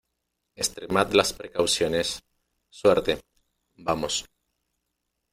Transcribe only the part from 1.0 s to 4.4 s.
las precauciones. suerte, vamos.